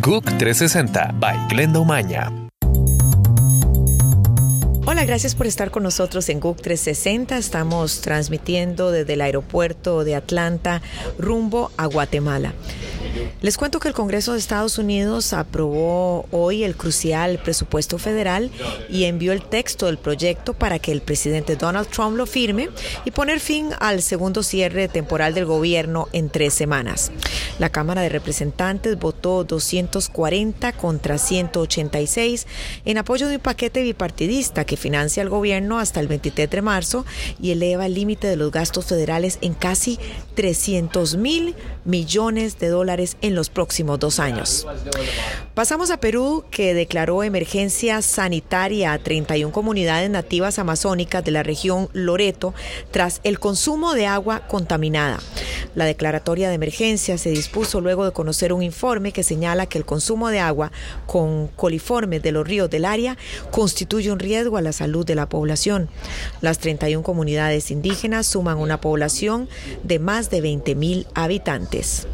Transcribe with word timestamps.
GUC 0.00 0.24
360 0.38 1.14
by 1.20 1.36
Glenda 1.48 1.78
Umaña. 1.78 2.32
Hola, 4.86 5.04
gracias 5.04 5.34
por 5.34 5.46
estar 5.46 5.70
con 5.70 5.82
nosotros 5.82 6.30
en 6.30 6.40
GUC 6.40 6.62
360. 6.62 7.36
Estamos 7.36 8.00
transmitiendo 8.00 8.90
desde 8.92 9.12
el 9.12 9.20
aeropuerto 9.20 10.02
de 10.04 10.14
Atlanta 10.14 10.80
rumbo 11.18 11.70
a 11.76 11.84
Guatemala. 11.84 12.54
Les 13.42 13.56
cuento 13.56 13.80
que 13.80 13.88
el 13.88 13.94
Congreso 13.94 14.32
de 14.32 14.38
Estados 14.38 14.78
Unidos 14.78 15.32
aprobó 15.32 16.26
hoy 16.30 16.64
el 16.64 16.76
crucial 16.76 17.38
presupuesto 17.38 17.98
federal 17.98 18.50
y 18.88 19.04
envió 19.04 19.32
el 19.32 19.42
texto 19.42 19.86
del 19.86 19.98
proyecto 19.98 20.54
para 20.54 20.78
que 20.78 20.92
el 20.92 21.00
presidente 21.00 21.56
Donald 21.56 21.88
Trump 21.88 22.16
lo 22.16 22.26
firme 22.26 22.68
y 23.04 23.10
poner 23.10 23.40
fin 23.40 23.70
al 23.80 24.02
segundo 24.02 24.42
cierre 24.42 24.88
temporal 24.88 25.34
del 25.34 25.46
gobierno 25.46 26.08
en 26.12 26.30
tres 26.30 26.54
semanas. 26.54 27.10
La 27.58 27.70
Cámara 27.70 28.02
de 28.02 28.08
Representantes 28.08 28.98
votó 28.98 29.44
240 29.44 30.72
contra 30.72 31.18
186 31.18 32.46
en 32.84 32.98
apoyo 32.98 33.28
de 33.28 33.36
un 33.36 33.42
paquete 33.42 33.82
bipartidista 33.82 34.64
que 34.64 34.76
financia 34.76 35.22
al 35.22 35.28
gobierno 35.28 35.78
hasta 35.78 36.00
el 36.00 36.08
23 36.08 36.50
de 36.50 36.62
marzo 36.62 37.04
y 37.40 37.50
eleva 37.50 37.86
el 37.86 37.94
límite 37.94 38.28
de 38.28 38.36
los 38.36 38.50
gastos 38.50 38.86
federales 38.86 39.38
en 39.40 39.54
casi 39.54 39.98
300 40.34 41.16
mil 41.16 41.54
millones 41.84 42.58
de 42.58 42.68
en 43.20 43.34
los 43.34 43.50
próximos 43.50 43.98
dos 43.98 44.20
años. 44.20 44.66
Pasamos 45.54 45.90
a 45.90 45.98
Perú, 45.98 46.44
que 46.50 46.74
declaró 46.74 47.22
emergencia 47.22 48.02
sanitaria 48.02 48.92
a 48.92 48.98
31 48.98 49.52
comunidades 49.52 50.08
nativas 50.10 50.58
amazónicas 50.58 51.24
de 51.24 51.30
la 51.30 51.42
región 51.42 51.88
Loreto 51.92 52.54
tras 52.90 53.20
el 53.24 53.38
consumo 53.38 53.94
de 53.94 54.06
agua 54.06 54.46
contaminada. 54.46 55.18
La 55.74 55.84
declaratoria 55.84 56.48
de 56.48 56.54
emergencia 56.54 57.18
se 57.18 57.30
dispuso 57.30 57.80
luego 57.80 58.04
de 58.04 58.12
conocer 58.12 58.52
un 58.52 58.62
informe 58.62 59.12
que 59.12 59.22
señala 59.22 59.66
que 59.66 59.78
el 59.78 59.84
consumo 59.84 60.28
de 60.28 60.40
agua 60.40 60.72
con 61.06 61.48
coliformes 61.48 62.22
de 62.22 62.32
los 62.32 62.46
ríos 62.46 62.70
del 62.70 62.84
área 62.84 63.16
constituye 63.50 64.10
un 64.10 64.18
riesgo 64.18 64.56
a 64.56 64.62
la 64.62 64.72
salud 64.72 65.06
de 65.06 65.14
la 65.14 65.28
población. 65.28 65.88
Las 66.40 66.58
31 66.58 67.02
comunidades 67.02 67.70
indígenas 67.70 68.26
suman 68.26 68.58
una 68.58 68.80
población 68.80 69.48
de 69.82 69.98
más 69.98 70.30
de 70.30 70.42
20.000 70.42 71.06
habitantes. 71.14 72.06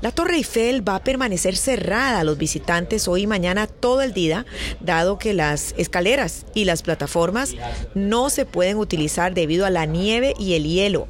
La 0.00 0.12
Torre 0.12 0.36
Eiffel 0.36 0.88
va 0.88 0.94
a 0.94 1.02
permanecer 1.02 1.56
cerrada 1.56 2.20
a 2.20 2.24
los 2.24 2.38
visitantes 2.38 3.08
hoy 3.08 3.22
y 3.22 3.26
mañana 3.26 3.66
todo 3.66 4.00
el 4.02 4.12
día, 4.12 4.46
dado 4.78 5.18
que 5.18 5.34
las 5.34 5.74
escaleras 5.76 6.46
y 6.54 6.66
las 6.66 6.82
plataformas 6.82 7.56
no 7.94 8.30
se 8.30 8.44
pueden 8.44 8.76
utilizar 8.76 9.34
debido 9.34 9.66
a 9.66 9.70
la 9.70 9.86
nieve 9.86 10.34
y 10.38 10.54
el 10.54 10.64
hielo. 10.64 11.08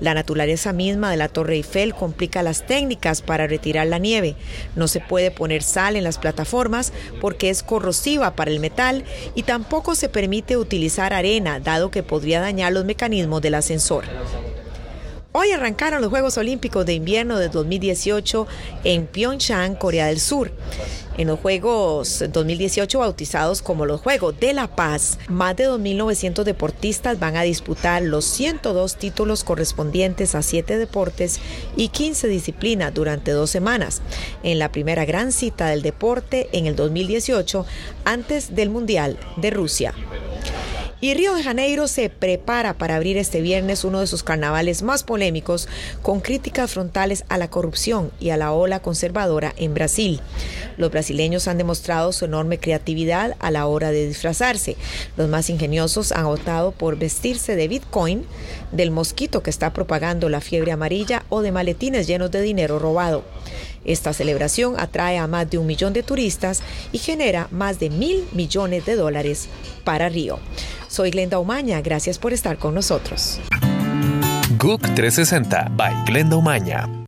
La 0.00 0.14
naturaleza 0.14 0.72
misma 0.72 1.12
de 1.12 1.16
la 1.16 1.28
Torre 1.28 1.54
Eiffel 1.54 1.94
complica 1.94 2.42
las 2.42 2.66
técnicas 2.66 3.22
para 3.22 3.46
retirar 3.46 3.86
la 3.86 3.98
nieve. 3.98 4.34
No 4.74 4.88
se 4.88 4.98
puede 4.98 5.30
poner 5.30 5.62
sal 5.62 5.94
en 5.94 6.02
las 6.02 6.18
plataformas 6.18 6.92
porque 7.20 7.50
es 7.50 7.62
corrosiva 7.62 8.34
para 8.34 8.50
el 8.50 8.58
metal 8.58 9.04
y 9.36 9.44
tampoco 9.44 9.94
se 9.94 10.08
permite 10.08 10.56
utilizar 10.56 11.12
arena, 11.12 11.60
dado 11.60 11.92
que 11.92 12.02
podría 12.02 12.40
dañar 12.40 12.72
los 12.72 12.84
mecanismos 12.84 13.40
del 13.42 13.54
ascensor. 13.54 14.04
Hoy 15.36 15.50
arrancaron 15.50 16.00
los 16.00 16.10
Juegos 16.10 16.38
Olímpicos 16.38 16.86
de 16.86 16.92
Invierno 16.94 17.40
de 17.40 17.48
2018 17.48 18.46
en 18.84 19.08
Pyeongchang, 19.08 19.74
Corea 19.74 20.06
del 20.06 20.20
Sur. 20.20 20.52
En 21.18 21.26
los 21.26 21.40
Juegos 21.40 22.22
2018 22.30 23.00
bautizados 23.00 23.60
como 23.60 23.84
los 23.84 24.00
Juegos 24.00 24.38
de 24.38 24.52
la 24.52 24.68
Paz, 24.68 25.18
más 25.28 25.56
de 25.56 25.68
2.900 25.68 26.44
deportistas 26.44 27.18
van 27.18 27.36
a 27.36 27.42
disputar 27.42 28.02
los 28.02 28.24
102 28.26 28.94
títulos 28.94 29.42
correspondientes 29.42 30.36
a 30.36 30.42
7 30.42 30.78
deportes 30.78 31.40
y 31.74 31.88
15 31.88 32.28
disciplinas 32.28 32.94
durante 32.94 33.32
dos 33.32 33.50
semanas, 33.50 34.02
en 34.44 34.60
la 34.60 34.70
primera 34.70 35.04
gran 35.04 35.32
cita 35.32 35.66
del 35.66 35.82
deporte 35.82 36.48
en 36.52 36.66
el 36.66 36.76
2018 36.76 37.66
antes 38.04 38.54
del 38.54 38.70
Mundial 38.70 39.18
de 39.38 39.50
Rusia. 39.50 39.94
Y 41.04 41.12
Río 41.12 41.34
de 41.34 41.42
Janeiro 41.42 41.86
se 41.86 42.08
prepara 42.08 42.78
para 42.78 42.96
abrir 42.96 43.18
este 43.18 43.42
viernes 43.42 43.84
uno 43.84 44.00
de 44.00 44.06
sus 44.06 44.22
carnavales 44.22 44.82
más 44.82 45.04
polémicos, 45.04 45.68
con 46.00 46.22
críticas 46.22 46.70
frontales 46.70 47.26
a 47.28 47.36
la 47.36 47.50
corrupción 47.50 48.10
y 48.20 48.30
a 48.30 48.38
la 48.38 48.52
ola 48.52 48.80
conservadora 48.80 49.52
en 49.58 49.74
Brasil. 49.74 50.22
Los 50.78 50.90
brasileños 50.90 51.46
han 51.46 51.58
demostrado 51.58 52.10
su 52.12 52.24
enorme 52.24 52.58
creatividad 52.58 53.36
a 53.38 53.50
la 53.50 53.66
hora 53.66 53.90
de 53.90 54.08
disfrazarse. 54.08 54.78
Los 55.18 55.28
más 55.28 55.50
ingeniosos 55.50 56.10
han 56.10 56.24
optado 56.24 56.72
por 56.72 56.96
vestirse 56.96 57.54
de 57.54 57.68
Bitcoin, 57.68 58.24
del 58.72 58.90
mosquito 58.90 59.42
que 59.42 59.50
está 59.50 59.74
propagando 59.74 60.30
la 60.30 60.40
fiebre 60.40 60.72
amarilla 60.72 61.26
o 61.28 61.42
de 61.42 61.52
maletines 61.52 62.06
llenos 62.06 62.30
de 62.30 62.40
dinero 62.40 62.78
robado. 62.78 63.24
Esta 63.84 64.14
celebración 64.14 64.80
atrae 64.80 65.18
a 65.18 65.26
más 65.26 65.50
de 65.50 65.58
un 65.58 65.66
millón 65.66 65.92
de 65.92 66.02
turistas 66.02 66.62
y 66.92 66.98
genera 66.98 67.48
más 67.50 67.78
de 67.78 67.90
mil 67.90 68.24
millones 68.32 68.86
de 68.86 68.96
dólares 68.96 69.48
para 69.84 70.08
Río. 70.08 70.38
Soy 70.94 71.10
Glenda 71.10 71.40
Umaña, 71.40 71.80
gracias 71.80 72.20
por 72.20 72.32
estar 72.32 72.56
con 72.56 72.72
nosotros. 72.72 73.40
GUC 74.60 74.94
360 74.94 75.72
by 75.74 75.92
Glenda 76.06 76.36
Umaña. 76.36 77.03